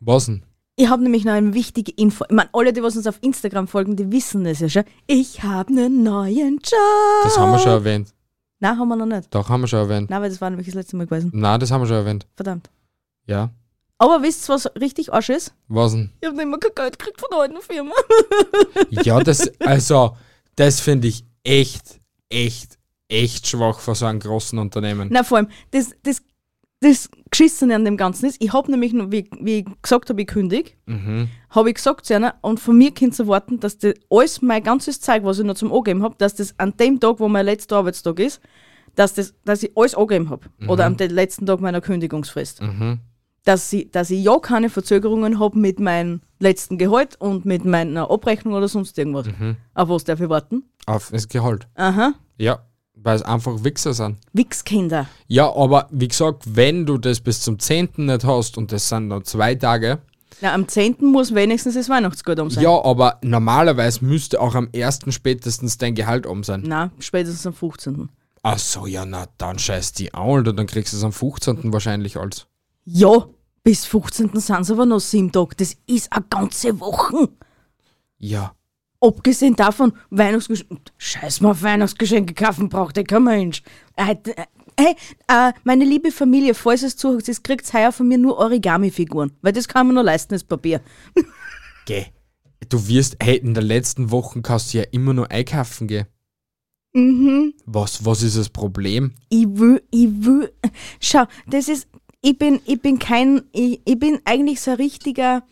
[0.00, 0.45] Was denn?
[0.78, 2.24] Ich habe nämlich noch eine wichtige Info.
[2.28, 4.84] Ich meine, alle, die was uns auf Instagram folgen, die wissen das ja schon.
[5.06, 7.24] Ich habe einen neuen Job.
[7.24, 8.12] Das haben wir schon erwähnt.
[8.60, 9.34] Nein, haben wir noch nicht.
[9.34, 10.10] Doch, haben wir schon erwähnt.
[10.10, 11.30] Nein, weil das war nämlich das letzte Mal gewesen.
[11.32, 12.26] Nein, das haben wir schon erwähnt.
[12.36, 12.68] Verdammt.
[13.24, 13.50] Ja.
[13.96, 15.54] Aber wisst ihr, was richtig Arsch ist?
[15.68, 16.10] Was denn?
[16.20, 17.94] Ich habe nicht mehr kein Geld gekriegt von der alten Firma.
[19.02, 20.16] Ja, das, also,
[20.56, 25.08] das finde ich echt, echt, echt schwach von so einem großen Unternehmen.
[25.10, 26.22] Na, vor allem, das, das,
[26.80, 30.20] das Geschissene an dem Ganzen ist, ich habe nämlich, noch, wie, wie ich gesagt habe,
[30.20, 31.28] ich kündig, Mhm.
[31.50, 34.62] habe ich gesagt zu einer, und von mir könnt ihr erwarten, dass das alles mein
[34.62, 37.46] ganzes Zeug, was ich noch zum Angeben habe, dass das an dem Tag, wo mein
[37.46, 38.40] letzter Arbeitstag ist,
[38.94, 40.46] dass, das, dass ich alles angeben habe.
[40.68, 42.62] Oder am letzten Tag meiner Kündigungsfrist.
[42.62, 43.00] Mhm.
[43.44, 48.10] Dass, ich, dass ich ja keine Verzögerungen habe mit meinem letzten Gehalt und mit meiner
[48.10, 49.26] Abrechnung oder sonst irgendwas.
[49.26, 49.56] Mhm.
[49.74, 50.64] Auf was darf ich warten?
[50.86, 51.68] Auf das Gehalt.
[51.74, 52.14] Aha.
[52.38, 52.60] Ja,
[53.06, 54.18] weil es einfach Wichser sind.
[54.32, 55.06] Wichskinder.
[55.28, 57.90] Ja, aber wie gesagt, wenn du das bis zum 10.
[57.98, 60.00] nicht hast und das sind noch zwei Tage,
[60.40, 60.96] Na, am 10.
[61.00, 62.64] muss wenigstens das Weihnachtsgeld um sein.
[62.64, 65.02] ja, aber normalerweise müsste auch am 1.
[65.10, 66.64] spätestens dein Gehalt um sein.
[66.66, 68.08] Na, spätestens am 15.
[68.42, 71.72] Ach so, ja, na, dann scheiß die an, Alter, dann kriegst du es am 15.
[71.72, 72.48] wahrscheinlich als.
[72.84, 73.28] Ja,
[73.62, 74.30] bis 15.
[74.40, 75.54] sind es aber noch sieben Tage.
[75.56, 77.28] Das ist eine ganze Woche.
[78.18, 78.55] Ja.
[79.00, 80.76] Abgesehen davon, Weihnachtsgeschenke.
[80.96, 83.62] Scheiß mal auf Weihnachtsgeschenke kaufen braucht ja kein Mensch.
[83.96, 84.44] Äh, äh,
[84.78, 84.94] Hey,
[85.28, 89.52] äh, meine liebe Familie, falls es zuhört, ihr kriegt heuer von mir nur Origami-Figuren, weil
[89.52, 90.82] das kann man nur leisten, das Papier.
[91.86, 92.06] Geh.
[92.68, 96.06] Du wirst, hey, in den letzten Wochen kannst du ja immer nur einkaufen gehen.
[96.92, 97.54] Mhm.
[97.64, 99.12] Was, was ist das Problem?
[99.30, 100.52] Ich will, ich will.
[101.00, 101.88] Schau, das ist,
[102.20, 105.42] ich bin, ich bin kein, ich, ich bin eigentlich so ein richtiger,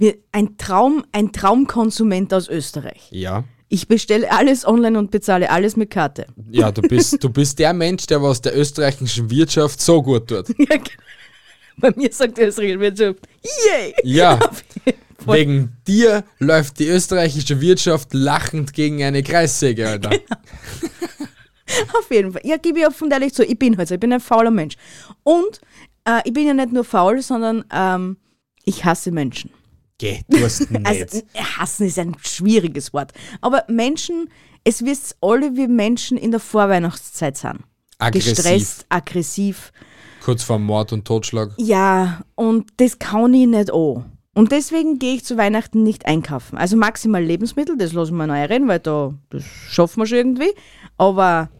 [0.00, 3.08] wie ein Traum, ein Traumkonsument aus Österreich.
[3.10, 3.44] Ja.
[3.68, 6.26] Ich bestelle alles online und bezahle alles mit Karte.
[6.50, 10.48] Ja, du bist, du bist der Mensch, der was der österreichischen Wirtschaft so gut tut.
[10.58, 10.88] Ja, genau.
[11.80, 13.94] Bei mir sagt der österreichische Wirtschaft, yay!
[14.02, 14.38] Ja,
[15.26, 20.10] wegen dir läuft die österreichische Wirtschaft lachend gegen eine Kreissäge, Alter.
[21.98, 22.42] Auf jeden Fall.
[22.44, 24.50] Ja, gebe ich offen und ehrlich zu, ich bin halt so, ich bin ein fauler
[24.50, 24.76] Mensch.
[25.22, 25.60] Und
[26.04, 28.16] äh, ich bin ja nicht nur faul, sondern ähm,
[28.64, 29.50] ich hasse Menschen.
[29.98, 30.86] Geh, du hast nicht.
[30.86, 33.12] Also, hassen ist ein schwieriges Wort.
[33.40, 34.30] Aber Menschen,
[34.64, 37.60] es wisst alle, wie Menschen in der Vorweihnachtszeit sind.
[37.98, 38.36] Aggressiv.
[38.36, 39.72] Gestresst, aggressiv.
[40.22, 41.52] Kurz vor Mord und Totschlag.
[41.58, 44.04] Ja, und das kann ich nicht an.
[44.34, 46.58] Und deswegen gehe ich zu Weihnachten nicht einkaufen.
[46.58, 50.52] Also maximal Lebensmittel, das lassen wir noch reden, weil da, das schaffen wir schon irgendwie.
[50.96, 51.50] Aber,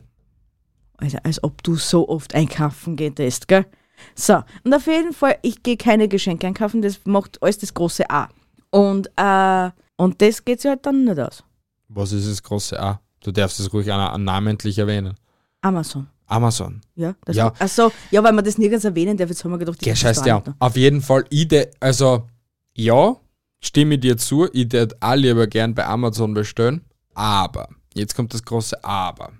[0.96, 3.66] Alter, als ob du so oft einkaufen gehst, gell?
[4.14, 8.08] So, und auf jeden Fall, ich gehe keine Geschenke einkaufen, das macht alles das große
[8.10, 8.28] A.
[8.70, 11.42] Und, äh, und das geht sich halt dann nicht aus.
[11.88, 13.00] Was ist das große A?
[13.22, 15.14] Du darfst es ruhig ana- namentlich erwähnen.
[15.62, 16.06] Amazon.
[16.26, 16.80] Amazon.
[16.94, 17.52] Ja, das Ja.
[17.58, 19.98] Ach so, ja, weil man das nirgends erwähnen darf, jetzt haben wir gedacht, Geh, das
[19.98, 20.42] scheiß ist dir da an.
[20.46, 20.56] nicht.
[20.60, 22.28] Auf jeden Fall, ich de, also,
[22.74, 23.16] ja,
[23.60, 26.84] stimme dir zu, ich würde auch lieber gern bei Amazon bestellen,
[27.14, 29.32] aber, jetzt kommt das große Aber.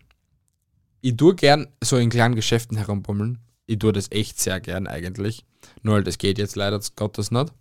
[1.03, 3.39] Ich tue gern so in kleinen Geschäften herumbummeln.
[3.69, 5.45] Ich tue das echt sehr gern eigentlich.
[5.83, 7.53] Nur halt, das geht jetzt leider Gottes nicht.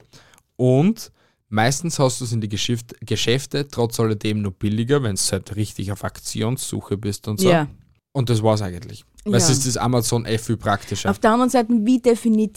[0.56, 1.12] Und
[1.50, 5.56] meistens hast du es in die Geschäft, Geschäfte trotz alledem noch billiger, wenn du halt
[5.58, 7.50] richtig auf Aktionssuche bist und so.
[7.50, 7.68] Ja.
[8.14, 9.04] Und das war's eigentlich.
[9.26, 9.54] Weil es Ja.
[9.54, 11.12] ist das Amazon eh viel praktischer.
[11.12, 12.50] Auf der anderen Seite, wie definier,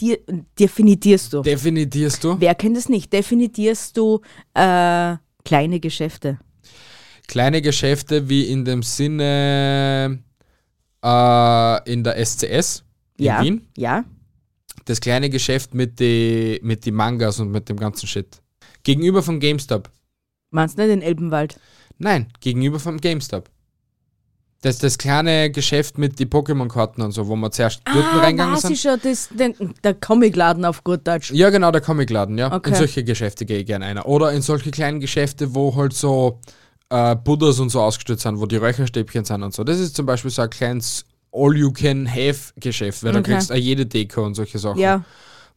[0.57, 1.41] definierst du?
[1.41, 2.39] Definitierst du?
[2.39, 3.11] Wer kennt es nicht?
[3.11, 4.21] Definierst du
[4.53, 6.39] äh, kleine Geschäfte?
[7.27, 10.19] Kleine Geschäfte wie in dem Sinne
[11.03, 12.83] äh, in der SCS
[13.21, 13.43] in ja.
[13.43, 13.67] Wien.
[13.77, 14.03] Ja.
[14.85, 18.41] Das kleine Geschäft mit die, mit die Mangas und mit dem ganzen Shit.
[18.83, 19.89] Gegenüber vom GameStop.
[20.49, 21.59] Meinst du nicht den Elbenwald?
[21.97, 23.49] Nein, gegenüber vom GameStop.
[24.63, 28.53] Das ist das kleine Geschäft mit die Pokémon-Karten und so, wo wir zuerst dort reingegangen
[28.53, 28.73] Ah, weiß sind.
[28.73, 31.31] ich schon, das, den, der Comicladen auf gut Deutsch.
[31.31, 32.53] Ja, genau, der Comicladen, ja.
[32.53, 32.69] Okay.
[32.69, 34.05] In solche Geschäfte gehe ich gerne einer.
[34.05, 36.39] Oder in solche kleinen Geschäfte, wo halt so
[36.89, 39.63] äh, Buddhas und so ausgestellt sind, wo die Räucherstäbchen sind und so.
[39.63, 43.31] Das ist zum Beispiel so ein kleines All-You-Can-Have-Geschäft, weil da Okay.
[43.33, 44.79] kriegst du jede Deko und solche Sachen.
[44.79, 45.03] Ja.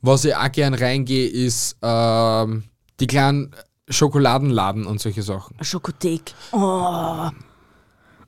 [0.02, 2.64] Was ich auch gern reingehe, ist ähm,
[3.00, 3.54] die kleinen
[3.88, 5.56] Schokoladenladen und solche Sachen.
[5.62, 6.34] Schokothek.
[6.52, 7.28] Oh.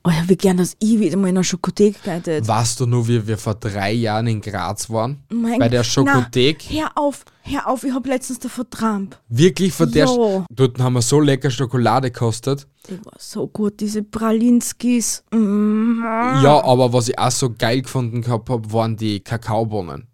[0.07, 3.09] Oh ja, wie gern, dass ich wieder mal in einer Schokothek gehalten Weißt du nur,
[3.09, 5.25] wie wir vor drei Jahren in Graz waren?
[5.33, 5.87] Mein Bei der Gott.
[5.87, 6.65] Schokothek?
[6.71, 9.21] Na, hör auf, hör auf, ich hab letztens da vertrampt.
[9.29, 10.07] Wirklich von der.
[10.07, 12.69] Sch- Dort haben wir so lecker Schokolade gekostet.
[12.89, 15.25] Die war so gut, diese Pralinskis.
[15.33, 16.01] Mm.
[16.05, 20.07] Ja, aber was ich auch so geil gefunden gehabt habe, waren die Kakaobohnen.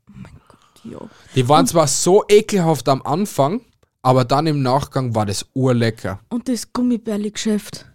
[0.85, 1.01] Ja.
[1.35, 3.61] Die waren zwar so ekelhaft am Anfang,
[4.01, 6.19] aber dann im Nachgang war das urlecker.
[6.31, 7.87] Und das Gummibärli-Geschäft.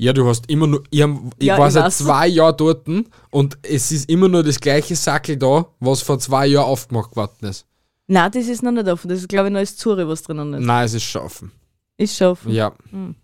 [0.00, 2.88] Ja, du hast immer nur, ich, hab, ich Ja, war seit zwei Jahren dort
[3.30, 7.50] und es ist immer nur das gleiche Sackel da, was vor zwei Jahren aufgemacht worden
[7.50, 7.66] ist.
[8.06, 9.10] Nein, das ist noch nicht offen.
[9.10, 10.64] Das ist, glaube ich, noch das Zure, was drinnen ist.
[10.64, 11.52] Nein, es ist schaffen.
[11.98, 12.50] Ist schon offen.
[12.50, 12.72] Ja.
[12.90, 13.14] Hm.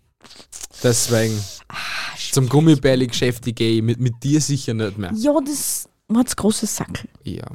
[0.83, 1.75] Deswegen, Ah,
[2.31, 5.11] zum Gummibärli-Geschäft gehe ich mit, mit dir sicher nicht mehr.
[5.15, 7.09] Ja, das war das große Sackel.
[7.23, 7.47] Ja.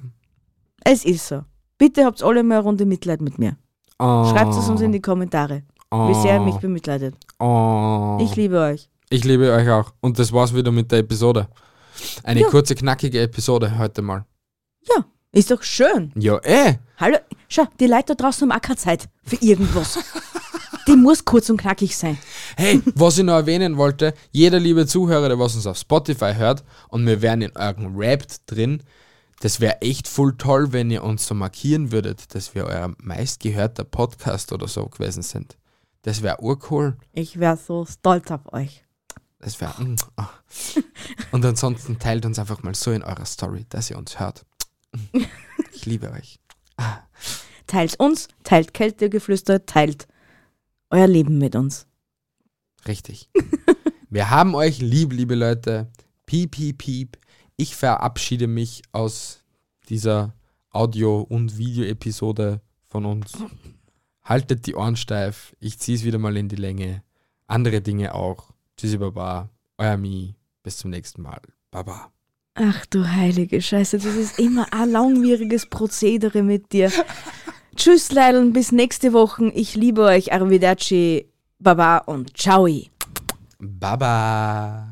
[0.83, 1.43] Es ist so.
[1.79, 3.57] Bitte habt alle mal eine Runde Mitleid mit mir.
[4.01, 7.15] Oh, Schreibt es uns in die Kommentare, wie sehr ihr mich bemitleidet.
[7.39, 8.19] Oh.
[8.21, 8.89] Ich liebe euch.
[9.13, 9.93] Ich liebe euch auch.
[10.01, 11.47] Und das war's wieder mit der Episode.
[12.25, 12.49] Eine Ja.
[12.49, 14.25] kurze, knackige Episode heute mal.
[14.89, 16.13] Ja, Ist doch schön.
[16.17, 16.77] Ja, eh.
[16.97, 19.99] Hallo, schau, die Leute da draußen haben auch keine Zeit für irgendwas.
[20.87, 22.17] die muss kurz und knackig sein.
[22.57, 26.65] Hey, was ich noch erwähnen wollte, jeder liebe Zuhörer, der was uns auf Spotify hört
[26.89, 28.83] und wir wären in eurem Rap drin,
[29.41, 33.85] das wäre echt voll toll, wenn ihr uns so markieren würdet, dass wir euer meistgehörter
[33.85, 35.59] Podcast oder so gewesen sind.
[36.01, 36.97] Das wäre urcool.
[37.13, 38.85] Ich wäre so stolz auf euch.
[39.43, 39.83] Das wäre.
[39.83, 40.31] Mm, ah.
[41.33, 44.47] Und ansonsten teilt uns einfach mal so in eurer Story, dass ihr uns hört.
[45.75, 46.39] Ich liebe euch.
[47.67, 50.07] Teilt uns, teilt Kältegeflüster, teilt
[50.91, 51.87] euer Leben mit uns.
[52.87, 53.31] Richtig.
[54.11, 55.91] Wir haben euch lieb, liebe Leute.
[56.27, 57.19] Piep, piep, piep.
[57.57, 59.41] Ich verabschiede mich aus
[59.89, 60.35] dieser
[60.71, 63.33] Audio- und Video-Episode von uns.
[64.23, 65.57] Haltet die Ohren steif.
[65.59, 67.03] Ich ziehe es wieder mal in die Länge.
[67.49, 68.52] Andere Dinge auch.
[68.83, 69.49] Tschüssi, Baba.
[69.79, 70.35] Euer Mi.
[70.65, 71.41] Bis zum nächsten Mal.
[71.71, 72.11] Baba.
[72.55, 76.91] Ach du heilige Scheiße, das ist immer ein langwieriges Prozedere mit dir.
[77.77, 79.53] Tschüss, Leideln, bis nächste Woche.
[79.55, 80.33] Ich liebe euch.
[80.33, 81.29] Arrivederci,
[81.61, 82.69] Baba und Ciao.
[83.61, 84.92] Baba.